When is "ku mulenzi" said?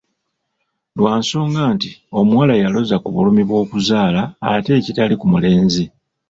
5.17-5.83